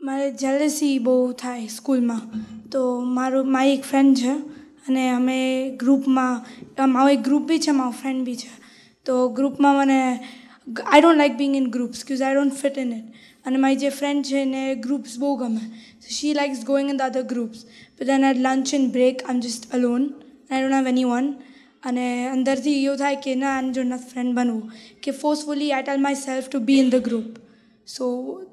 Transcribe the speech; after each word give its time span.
મારે 0.00 0.30
જેલસી 0.30 0.98
બહુ 0.98 1.32
થાય 1.32 1.66
સ્કૂલમાં. 1.66 2.20
તો 2.70 3.00
મારો, 3.00 3.44
મારી 3.44 3.72
એક 3.72 3.84
ફ્રેન્ડ 3.84 4.16
છે 4.16 4.34
અને 4.88 5.10
અમે 5.10 5.38
ગ્રુપમાં 5.76 6.92
મારો 6.92 7.08
એક 7.08 7.22
ગ્રુપ 7.22 7.48
બી 7.48 7.58
છે 7.58 7.70
મારો 7.70 7.90
ફ્રેન્ડ 7.90 8.24
બી 8.24 8.36
છે. 8.36 8.52
તો 9.06 9.28
ગ્રુપમાં 9.28 9.74
મને 9.74 9.98
I 10.86 11.00
don't 11.00 11.18
like 11.18 11.36
being 11.36 11.56
in 11.56 11.66
groups 11.70 12.04
cause 12.04 12.22
I 12.22 12.34
don't 12.34 12.54
fit 12.54 12.78
in 12.78 12.92
it 12.92 13.06
અને 13.46 13.56
મારી 13.56 13.76
જે 13.76 13.88
ફ્રેન્ડ 13.88 14.24
છે 14.24 14.42
એને 14.42 14.74
ગ્રુપ્સ 14.74 15.18
બહુ 15.18 15.34
ગમે. 15.36 15.64
She 16.10 16.34
likes 16.34 16.64
going 16.64 16.90
in 16.90 16.96
the 16.96 17.02
other 17.02 17.22
groups 17.22 17.66
but 17.98 18.06
then 18.06 18.24
at 18.24 18.38
lunch 18.38 18.74
in 18.74 18.88
break 18.90 19.22
I 19.22 19.34
am 19.34 19.40
just 19.40 19.74
alone 19.74 20.06
I 20.50 20.62
don't 20.62 20.74
have 20.74 20.86
anyone 21.04 21.34
અને 21.82 22.06
અંદરથી 22.28 22.84
એવું 22.84 22.98
થાય 22.98 23.16
કે 23.16 23.34
ના 23.34 23.58
આની 23.58 23.72
જોડે 23.72 24.00
ફ્રેન્ડ 24.12 24.34
બનવું. 24.34 24.64
કે 25.02 25.10
forcefully 25.10 25.72
I 25.72 25.82
tell 25.82 26.00
myself 26.14 26.48
to 26.48 26.58
be 26.58 26.78
in 26.78 26.90
the 26.90 27.04
group 27.10 27.47
so 27.96 28.06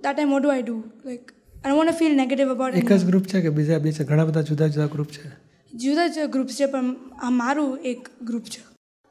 that 0.04 0.16
time 0.16 0.30
what 0.30 0.42
do 0.42 0.50
I 0.50 0.62
do 0.62 0.84
like 1.06 1.32
I 1.66 1.74
won't 1.74 1.92
feel 1.92 2.16
negative 2.16 2.52
about 2.52 2.76
એક 2.76 2.94
જ 2.94 3.06
ગ્રુપ 3.06 3.26
છે 3.26 3.42
કે 3.42 3.50
બીજા 3.50 3.78
બીજા 3.78 4.04
ઘણા 4.04 4.26
બધા 4.26 4.42
જુદા 4.42 4.68
જુદા 4.68 4.86
ગ્રુપ 4.86 5.08
છે. 5.08 5.30
જુદા 5.74 6.08
જુદા 6.08 6.26
ગ્રુપ્સ 6.26 6.56
છે 6.56 6.66
પણ 6.66 6.96
આ 7.22 7.30
મારું 7.30 7.80
એક 7.84 8.10
ગ્રુપ 8.24 8.44
છે. 8.44 8.62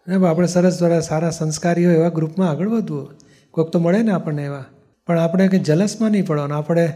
ના 0.09 0.30
આપણે 0.30 0.47
સરસ 0.47 0.78
દ્વારા 0.78 1.00
સારા 1.00 1.30
સંસ્કારી 1.30 1.87
હોય 1.87 1.95
એવા 1.95 2.09
ગ્રુપમાં 2.09 2.50
આગળ 2.50 2.69
વધવું 2.69 3.09
કોઈક 3.50 3.69
તો 3.69 3.78
મળે 3.78 4.02
ને 4.02 4.12
આપણને 4.12 4.45
એવા. 4.45 4.64
પણ 5.06 5.19
આપણે 5.19 5.48
કંઈ 5.48 5.59
જલસમાં 5.59 6.10
નહીં 6.10 6.27
પડવાનું. 6.27 6.59
આપણે 6.59 6.95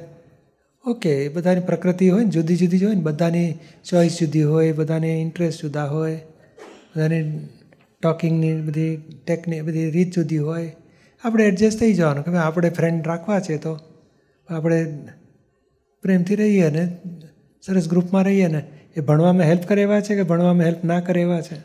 ઓકે 0.87 1.29
બધાની 1.29 1.61
પ્રકૃતિ 1.61 2.09
હોય 2.09 2.25
ને 2.25 2.31
જુદી 2.31 2.57
જુદી 2.57 2.85
હોય 2.85 2.95
ને 2.95 3.01
બધાની 3.01 3.59
ચોઈસ 3.85 4.19
જુદી 4.21 4.43
હોય 4.43 4.73
બધાની 4.73 5.21
ઇન્ટરેસ્ટ 5.21 5.63
જુદા 5.63 5.85
હોય 5.85 6.21
બધાની 6.97 7.49
ટોકિંગની 8.03 8.61
બધી 8.61 8.97
ટેકનિક 9.27 9.65
બધી 9.65 9.91
રીત 9.91 10.15
જુદી 10.15 10.39
હોય. 10.39 10.77
આપણે 11.25 11.45
એડજસ્ટ 11.45 11.79
થઈ 11.79 11.95
જવાનું 11.95 12.25
કે 12.25 12.31
આપણે 12.31 12.71
ફ્રેન્ડ 12.71 13.07
રાખવા 13.07 13.41
છે 13.41 13.59
તો 13.59 13.73
આપણે 14.49 14.79
પ્રેમથી 16.05 16.37
રહીએ 16.37 16.71
ને 16.71 16.85
સરસ 17.65 17.89
ગ્રુપમાં 17.89 18.25
રહીએ 18.25 18.49
ને 18.49 18.63
એ 18.97 19.01
ભણવામાં 19.01 19.47
હેલ્પ 19.47 19.67
કરે 19.67 19.83
એવા 19.83 20.01
છે 20.01 20.17
કે 20.17 20.23
ભણવામાં 20.23 20.67
હેલ્પ 20.67 20.85
ના 20.85 21.01
કરે 21.01 21.23
એવા 21.23 21.41
છે 21.41 21.59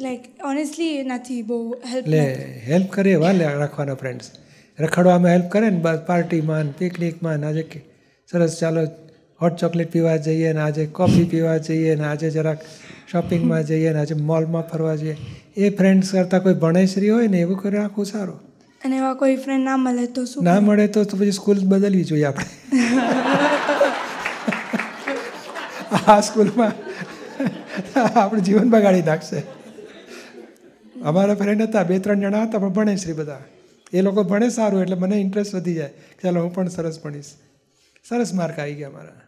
લાઈક 0.00 0.24
ઓનેસ્ટલી 0.44 1.04
નથી 1.04 1.42
બહુ 1.42 1.58
હેલ્પ 1.92 2.06
એટલે 2.06 2.22
હેલ્પ 2.66 2.90
કરે 2.90 3.12
એવા 3.12 3.32
રાખવાના 3.32 3.94
ફ્રેન્ડ્સ 3.94 4.30
રખડવામાં 4.78 5.32
હેલ્પ 5.32 5.48
કરે 5.48 5.70
ને 5.70 5.96
પાર્ટીમાં 6.06 6.74
પિકનિકમાં 6.78 7.40
ને 7.40 7.46
આજે 7.46 7.82
સરસ 8.26 8.60
ચાલો 8.60 8.86
હોટ 9.44 9.60
ચોકલેટ 9.62 9.92
પીવા 9.94 10.16
જઈએ 10.28 10.52
ને 10.58 10.64
આજે 10.66 10.82
કોફી 10.98 11.26
પીવા 11.34 11.58
જઈએ 11.68 11.94
ને 12.00 12.08
આજે 12.12 12.28
જરાક 12.38 12.66
શોપિંગમાં 13.12 13.64
જઈએ 13.70 13.90
ને 13.98 14.00
આજે 14.02 14.16
મોલમાં 14.30 14.66
ફરવા 14.72 14.96
જઈએ. 15.02 15.16
એ 15.56 15.70
ફ્રેન્ડ્સ 15.78 16.12
કરતાં 16.16 16.42
કોઈ 16.48 16.58
ભણેશ્રી 16.64 17.12
હોય 17.16 17.28
ને 17.34 17.38
એવું 17.46 17.62
કરી 17.62 17.76
રાખવું 17.78 18.06
સારું. 18.06 18.38
અને 18.84 18.94
એવા 18.96 19.14
કોઈ 19.20 19.36
ફ્રેન્ડ 19.44 19.64
ના 19.70 19.78
મળે 19.82 20.06
તો 20.16 20.24
શું 20.30 20.44
ના 20.50 20.60
મળે 20.68 20.86
તો 20.94 21.04
પછી 21.10 21.36
સ્કૂલ 21.40 21.60
બદલવી 21.72 22.04
જોઈએ 22.10 22.24
આપણે. 22.24 22.46
આ 26.08 26.20
સ્કૂલમાં 26.28 26.74
આપણે 28.22 28.40
જીવન 28.48 28.68
બગાડી 28.74 29.04
નાખશે. 29.10 29.40
અમારા 31.10 31.36
ફ્રેન્ડ 31.42 31.62
હતા 31.68 31.84
બે 31.90 31.98
ત્રણ 32.06 32.24
જણા 32.24 32.42
હતા 32.46 32.60
પણ 32.64 32.74
ભણે 32.78 32.96
શ્રી 33.04 33.16
બધા. 33.20 33.42
એ 33.92 34.02
લોકો 34.06 34.20
ભણે 34.30 34.48
સારું 34.58 34.82
એટલે 34.82 34.96
મને 35.04 35.16
ઇન્ટરેસ્ટ 35.24 35.54
વધી 35.54 35.74
જાય. 35.74 35.92
ચાલો 36.22 36.38
હું 36.44 36.52
પણ 36.54 36.68
સરસ 36.76 36.96
ભણીશ. 37.04 37.32
સરસ 38.08 38.30
માર્ક 38.34 38.56
આવી 38.58 38.76
ગયા 38.80 38.90
મારા. 38.90 39.20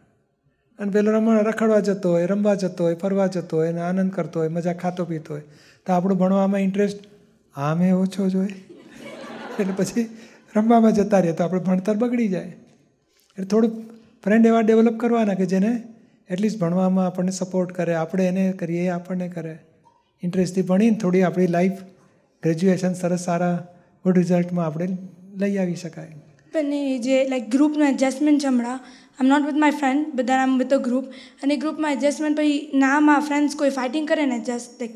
અને 0.79 0.91
પેલો 0.91 1.11
રમવા 1.11 1.39
રખડવા 1.39 1.79
જતો 1.79 2.11
હોય, 2.11 2.25
રમવા 2.25 2.55
જતો 2.55 2.83
હોય, 2.83 2.95
ફરવા 2.95 3.27
જતો 3.27 3.57
હોય 3.57 3.69
અને 3.69 3.81
આનંદ 3.81 4.11
કરતો 4.11 4.39
હોય, 4.39 4.47
મજા 4.47 4.73
ખાતો 4.73 5.05
પીતો 5.05 5.33
હોય. 5.33 5.41
તો 5.85 5.93
આપણું 5.93 6.17
ભણવામાં 6.17 6.59
ઇન્ટરેસ્ટ 6.59 6.99
આમે 7.55 7.91
ઓછો 7.91 8.29
જ 8.29 8.35
હોય. 8.35 8.47
એટલે 9.59 9.73
પછી 9.77 10.09
રમવામાં 10.55 10.91
જતા 10.91 11.19
રહીએ 11.19 11.33
તો 11.33 11.43
આપણે 11.43 11.61
ભણતર 11.61 11.95
બગડી 11.95 12.27
જાય. 12.27 12.43
એટલે 12.43 13.45
થોડું 13.45 13.71
ફ્રેન્ડ 14.23 14.45
એવા 14.45 14.59
ડેવલપ 14.59 14.99
કરવાના 14.99 15.33
કે 15.33 15.45
જેને 15.45 15.83
એટલીસ્ટ 16.29 16.59
ભણવામાં 16.59 17.07
આપણને 17.07 17.31
સપોર્ટ 17.31 17.71
કરે, 17.71 17.93
આપણે 17.93 18.27
એને 18.27 18.51
કરીએ 18.51 18.85
એ 18.85 18.87
આપણને 18.87 19.29
કરે. 19.29 19.57
ઇન્ટરેસ્ટથી 20.23 20.61
ભણીને 20.61 20.97
થોડી 20.97 21.21
આપણી 21.21 21.47
લાઈફ 21.47 21.73
ગ્રેજ્યુએશન 22.43 22.93
સરસ 22.93 23.19
સારા 23.19 23.67
ગુડ 24.05 24.17
રિઝલ્ટમાં 24.17 24.65
આપણે 24.65 24.97
લઈ 25.35 25.57
આવી 25.57 25.75
શકાય. 25.75 26.11
પણ 26.53 27.01
જે 27.01 27.27
લાઈક 27.27 27.49
ગ્રુપનું 27.49 27.87
એડજસ્ટમેન્ટ 27.87 28.41
છે 28.41 28.47
હમણાં 28.47 28.79
આમ 29.19 29.27
નોટ 29.27 29.45
વિથ 29.45 29.55
માય 29.55 29.71
ફ્રેન્ડ 29.71 30.05
બધા 30.15 30.33
આમ 30.33 30.57
વિથ 30.57 30.73
અ 30.73 30.77
ગ્રુપ 30.77 31.05
અને 31.43 31.55
ગ્રુપમાં 31.57 31.91
એડજસ્ટમેન્ટ 31.91 32.37
પછી 32.37 32.71
નામાં 32.73 33.19
ફ્રેન્ડ્સ 33.19 33.55
કોઈ 33.55 33.69
ફાઇટિંગ 33.69 34.07
કરે 34.07 34.25
ને 34.25 34.39
જસ્ટ 34.39 34.81
લાઈક 34.81 34.95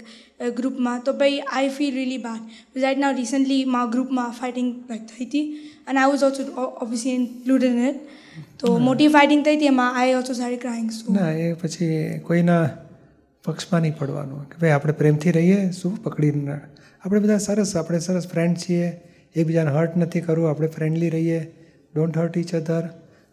ગ્રુપમાં 0.56 1.01
તો 1.06 1.13
પછી 1.13 1.40
I 1.40 1.69
feel 1.69 1.94
really 1.95 2.17
bad 2.17 2.81
right 2.84 2.97
now 2.97 3.16
recently 3.16 3.66
મા 3.66 3.85
ગ્રુપમાં 3.85 4.31
ફાઇટિંગ 4.31 4.69
લાઈક 4.90 5.06
થઈ 5.06 5.25
હતી. 5.25 5.45
અને 5.88 6.00
I 6.00 6.11
was 6.11 6.23
also 6.23 6.44
obviously 6.81 7.11
included 7.11 7.72
in 7.72 7.85
it 7.88 7.95
તો 8.59 8.78
મોટી 8.78 9.07
ફાઇટિંગ 9.07 9.45
થઈ 9.45 9.56
હતી 9.56 9.66
એમાં 9.66 10.00
આઈ 10.00 10.13
ઓલ્સો 10.13 10.34
સારી 10.34 10.57
ક્રાઇંગ 10.57 10.91
ના 11.09 11.31
એ 11.31 11.53
પછી 11.53 12.19
કોઈના 12.19 12.69
પક્ષમાં 13.45 13.81
નહીં 13.81 13.97
પડવાનું. 13.97 14.50
કે 14.50 14.56
ભાઈ 14.61 14.72
આપણે 14.72 14.94
પ્રેમથી 14.94 15.31
રહીએ 15.31 15.72
શું 15.72 16.03
પકડીને 16.03 16.51
આપણે 17.06 17.19
બધા 17.19 17.38
સરસ 17.38 17.75
આપણે 17.75 18.00
સરસ 18.00 18.28
ફ્રેન્ડ 18.28 18.57
છીએ. 18.57 18.91
એકબીજાને 19.36 19.72
હર્ટ 19.72 19.97
નથી 19.97 20.22
કરવું 20.22 20.50
આપણે 20.50 20.68
ફ્રેન્ડલી 20.68 21.09
રહીએ 21.09 21.40
ડોન્ટ 21.96 22.18
હર્ટ 22.18 22.38
ઇચ 22.38 22.56
અધર 22.56 22.81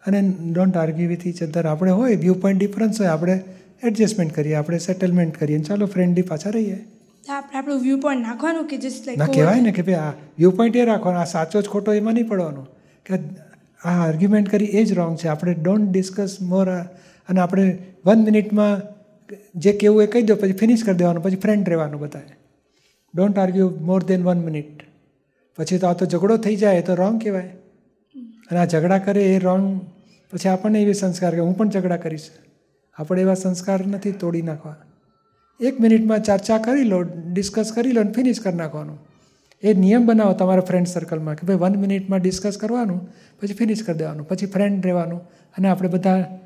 અને 0.07 0.33
don't 0.53 0.77
argue 0.77 1.09
with 1.09 1.27
each 1.27 1.43
other 1.43 1.65
આપણે 1.65 1.91
હોય 1.91 2.15
વ્યૂ 2.15 2.33
પોઈન્ટ 2.33 2.59
ડિફરન્સ 2.59 3.01
હોય 3.01 3.07
આપણે 3.07 3.41
એડજસ્ટમેન્ટ 3.83 4.33
કરીએ 4.33 4.53
આપણે 4.53 4.77
સેટલમેન્ટ 4.77 5.37
કરીએ 5.37 5.59
ચાલો 5.59 5.85
ફ્રેન્ડલી 5.85 6.21
પાછા 6.21 6.49
રહીએ. 6.49 6.85
આપણે 7.29 7.57
આપણું 7.57 7.81
વ્યૂ 7.81 7.99
પોઈન્ટ 7.99 8.27
નાખવાનું 8.27 8.67
કે 8.67 8.77
જસ્ટ 8.77 9.07
લાઈક 9.07 9.19
ના 9.19 9.25
કહેવાય 9.25 9.61
ને 9.61 9.71
કે 9.71 9.81
ભાઈ 9.81 9.93
આ 9.93 10.09
વ્યૂ 10.09 10.51
પોઈન્ટ 10.51 10.75
એ 10.75 10.85
રાખવાનો 10.85 11.19
આ 11.19 11.23
સાચો 11.23 11.61
જ 11.61 11.65
ખોટો 11.65 11.93
એમાં 11.93 12.13
નહીં 12.13 12.27
પડવાનું. 12.27 12.67
કે 13.05 13.15
આ 13.83 14.05
આર્ગ્યુમેન્ટ 14.05 14.49
કરી 14.49 14.65
એ 14.65 14.83
જ 14.83 14.93
રોંગ 14.93 15.17
છે. 15.17 15.27
આપણે 15.27 15.53
ડોન્ટ 15.53 15.91
ડિસ્કસ 15.91 16.37
મોર 16.41 16.69
અને 17.29 17.39
આપણે 17.39 17.77
વન 18.05 18.19
મિનિટમાં 18.19 18.81
જે 19.55 19.73
કેવું 19.73 20.03
એ 20.03 20.07
કહી 20.07 20.21
દો 20.21 20.35
પછી 20.35 20.51
ફિનિશ 20.51 20.83
કરી 20.83 20.95
દેવાનું 20.95 21.23
પછી 21.23 21.35
ફ્રેન્ડ 21.35 21.69
રહેવાનું 21.69 21.99
બધાએ. 21.99 22.29
Don't 23.15 23.39
argue 23.39 23.69
more 23.81 24.03
than 24.03 24.23
one 24.23 24.39
minute 24.39 24.88
પછી 25.59 25.77
તો 25.77 25.87
આ 25.87 25.93
તો 25.93 26.05
ઝઘડો 26.05 26.37
થઈ 26.37 26.55
જાય 26.55 26.81
તો 26.81 26.95
રોંગ 26.95 27.21
કહેવાય. 27.21 27.49
અને 28.49 28.59
આ 28.59 28.65
ઝઘડા 28.65 28.97
કરે 28.97 29.23
એ 29.23 29.39
રોંગ 29.39 29.65
પછી 30.31 30.49
આપણને 30.49 30.81
એવી 30.81 30.93
સંસ્કાર 30.93 31.31
કે 31.31 31.39
હું 31.39 31.57
પણ 31.57 31.69
ઝઘડા 31.69 31.97
કરીશ. 31.97 32.29
આપણે 32.97 33.21
એવા 33.21 33.33
સંસ્કાર 33.33 33.87
નથી 33.87 34.11
તોડી 34.11 34.41
નાખવા 34.41 34.75
એક 35.59 35.79
મિનિટમાં 35.79 36.23
ચર્ચા 36.23 36.57
કરી 36.57 36.83
લો 36.83 37.01
ડિસ્કસ 37.33 37.71
કરી 37.75 37.91
લો 37.91 38.01
અને 38.01 38.11
ફિનિશ 38.11 38.39
કરી 38.39 38.55
નાખવાનું. 38.55 38.97
એ 39.63 39.73
નિયમ 39.73 40.05
બનાવો 40.05 40.33
તમારા 40.33 40.61
ફ્રેન્ડ 40.61 40.87
સર્કલમાં 40.87 41.35
કે 41.35 41.47
ભાઈ 41.47 41.55
વન 41.55 41.75
મિનિટમાં 41.75 42.19
ડિસ્કસ 42.19 42.57
કરવાનું, 42.57 42.99
પછી 43.39 43.53
ફિનિશ 43.53 43.83
કરી 43.83 43.97
દેવાનું, 43.97 44.27
પછી 44.27 44.45
ફ્રેન્ડ 44.45 44.85
રહેવાનું 44.85 45.19
અને 45.57 45.67
આપણે 45.69 45.89
બધા 45.89 46.39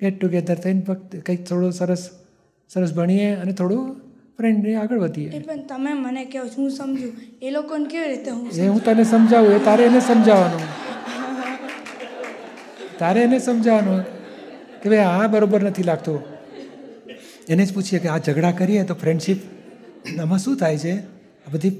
ગેટ 0.00 0.20
ટુગેધર 0.20 0.54
થઈને 0.54 0.80
ફક્ત 0.80 1.16
કંઈક 1.26 1.44
થોડું 1.44 1.72
સરસ 1.72 2.10
સરસ 2.68 2.94
ભણીએ 2.94 3.34
અને 3.34 3.52
થોડું 3.52 4.01
ફ્રેન્ડને 4.38 4.74
આગળ 4.74 4.98
વધીએ. 4.98 5.38
પણ 5.38 5.60
તમે 5.60 5.92
મને 5.92 6.24
કહો 6.24 6.46
હું 6.58 6.70
સમજુ. 6.70 7.08
એ 7.42 7.50
લોકોને 7.50 7.84
કેવી 7.84 8.08
રીતે 8.08 8.30
હું 8.30 8.50
એ 8.50 8.68
હું 8.68 8.84
તને 8.84 9.04
સમજાવું 9.04 9.54
એ 9.54 9.58
તારે 9.58 9.84
એને 9.84 10.00
સમજાવવાનું. 10.00 10.60
તારે 12.98 13.20
એને 13.22 13.38
સમજાવવાનું 13.38 14.02
કે 14.82 14.88
ભાઈ 14.88 14.98
આ 14.98 15.26
બરોબર 15.26 15.62
નથી 15.62 15.82
લાગતું. 15.82 16.18
એને 17.48 17.66
જ 17.66 17.74
પૂછીએ 17.74 17.98
કે 17.98 18.08
આ 18.08 18.18
ઝઘડા 18.18 18.52
કરીએ 18.52 18.84
તો 18.84 18.94
ફ્રેન્ડશિપ 18.94 19.38
આમાં 20.20 20.38
શું 20.38 20.56
થાય 20.56 20.78
છે? 20.78 20.98
આ 20.98 21.50
બધી 21.52 21.70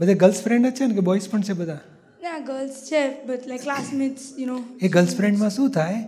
બધા 0.00 0.12
ગર્લ્સ 0.12 0.42
ફ્રેન્ડ 0.42 0.66
જ 0.66 0.74
છે 0.74 0.86
ને 0.86 0.94
કે 0.94 1.00
બોયઝ 1.00 1.28
પણ 1.30 1.42
છે 1.42 1.52
બધા? 1.52 1.80
ના 2.22 2.38
ગર્લ્સ 2.38 2.70
છે 2.70 3.24
but 3.24 3.46
like 3.46 3.62
classmates 3.62 4.22
you 4.38 4.46
know 4.46 4.58
A 4.82 4.88
girls 4.88 5.16
ફ્રેન્ડમાં 5.16 5.50
શું 5.50 5.70
થાય? 5.70 6.04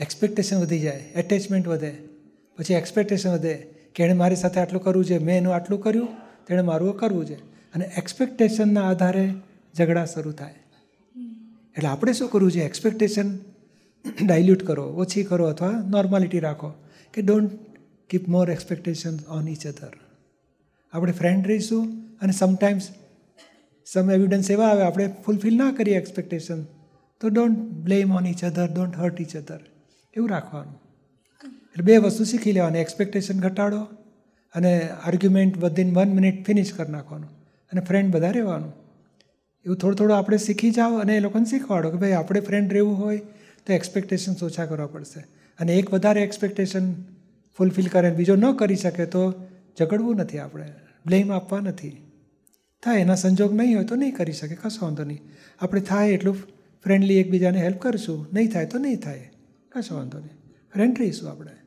એક્સપેક્ટેશન 0.00 0.56
વધી 0.56 0.80
જાય 0.80 1.00
એટેચમેન્ટ 1.14 1.68
વધે 1.68 1.92
પછી 2.58 2.74
એક્સપેક્ટેશન 2.74 3.30
વધે. 3.30 3.79
કે 3.94 4.04
એણે 4.04 4.12
મારી 4.12 4.36
સાથે 4.36 4.60
આટલું 4.60 4.82
કરવું 4.82 5.04
છે, 5.04 5.18
મેં 5.18 5.36
એનું 5.36 5.54
આટલું 5.54 5.80
કર્યું, 5.80 6.08
તેણે 6.46 6.62
મારું 6.62 6.96
કરવું 6.96 7.26
છે. 7.26 7.34
અને 7.74 7.90
એક્સપેક્ટેશનના 7.96 8.88
આધારે 8.88 9.34
ઝઘડા 9.78 10.04
શરૂ 10.04 10.32
થાય. 10.32 10.54
એટલે 11.76 11.88
આપણે 11.88 12.12
શું 12.12 12.28
કરવું 12.28 12.52
છે? 12.52 12.60
એક્સપેક્ટેશન 12.60 13.38
ડાયલ્યુટ 14.26 14.62
કરો, 14.62 14.84
ઓછી 14.84 15.24
કરો 15.24 15.44
અથવા 15.44 15.70
નોર્માલિટી 15.70 16.38
રાખો 16.38 16.72
કે 17.14 17.22
don't 17.22 17.50
keep 18.10 18.28
more 18.28 18.50
expectation 18.50 19.16
on 19.28 19.48
each 19.48 19.66
other 19.66 19.92
આપણે 20.92 21.12
ફ્રેન્ડ 21.12 21.46
રહીશું 21.46 21.92
અને 22.20 22.32
સમટાઈમ્સ 22.32 22.88
સમ 23.86 24.10
એવિડન્સ 24.10 24.50
એવા 24.50 24.68
આવે, 24.68 24.82
આપણે 24.82 25.14
ફૂલફિલ 25.26 25.56
ના 25.56 25.72
કરીએ 25.72 25.96
એક્સપેક્ટેશન 25.96 26.62
તો 27.20 27.28
don't 27.28 27.58
blame 27.58 28.12
on 28.12 28.26
each 28.26 28.44
other 28.44 28.68
don't 28.72 28.96
hurt 28.96 29.20
each 29.20 29.36
other 29.36 29.60
એવું 30.16 30.28
રાખવાનું. 30.28 30.89
એટલે 31.80 31.92
બે 31.92 31.96
વસ્તુ 31.96 32.24
શીખી 32.24 32.52
લેવાની. 32.52 32.78
એક્સપેક્ટેશન 32.78 33.40
ઘટાડો 33.40 33.80
અને 34.54 34.88
આર્ગ્યુમેન્ટ 35.04 35.58
વધીને 35.58 35.90
વન 35.90 36.08
મિનિટ 36.08 36.46
ફિનિશ 36.46 36.72
કરી 36.72 36.92
નાખવાનું 36.92 37.28
અને 37.72 37.80
ફ્રેન્ડ 37.80 38.14
બધા 38.14 38.30
રહેવાનું. 38.30 38.72
એવું 39.64 39.76
થોડું 39.76 39.98
થોડું 39.98 40.16
આપણે 40.16 40.38
શીખી 40.38 40.70
જાઓ 40.70 40.98
અને 40.98 41.16
એ 41.16 41.20
લોકોને 41.20 41.44
શીખવાડો 41.44 41.90
કે 41.90 41.96
ભાઈ 41.96 42.12
આપણે 42.12 42.40
ફ્રેન્ડ 42.40 42.72
રહેવું 42.72 42.98
હોય 42.98 43.18
તો 43.66 43.72
એક્સપેક્ટેશન્સ 43.72 44.42
ઓછા 44.42 44.64
કરવા 44.64 44.86
પડશે. 44.86 45.20
અને 45.60 45.74
એક 45.74 45.94
વધારે 45.94 46.22
એક્સપેક્ટેશન 46.22 46.92
ફૂલફિલ 47.58 47.86
કરે 47.86 48.10
બીજો 48.10 48.36
ન 48.36 48.52
કરી 48.52 48.76
શકે 48.76 49.06
તો 49.06 49.34
ઝઘડવું 49.78 50.16
નથી 50.16 50.38
આપણે. 50.38 50.72
બ્લેમ 51.06 51.32
આપવા 51.32 51.60
નથી. 51.60 52.06
થાય, 52.82 53.00
એના 53.00 53.14
સંજોગ 53.14 53.54
નહીં 53.54 53.76
હોય 53.76 53.84
તો 53.84 53.94
નહીં 53.94 54.14
કરી 54.14 54.32
શકે, 54.32 54.54
કશો 54.54 54.86
વાંધો 54.86 55.04
નહીં. 55.04 55.20
આપણે 55.60 55.80
થાય 55.80 56.10
એટલું 56.10 56.36
ફ્રેન્ડલી 56.84 57.16
એકબીજાને 57.16 57.60
હેલ્પ 57.60 57.78
કરીશું. 57.78 58.26
નહીં 58.32 58.50
થાય 58.50 58.66
તો 58.66 58.78
નહીં 58.78 59.00
થાય. 59.00 59.30
કશો 59.72 59.96
વાંધો 59.96 60.18
નહીં. 60.18 60.36
ફ્રેન્ડ 60.74 60.98
રહીશું 60.98 61.30
આપણે. 61.30 61.59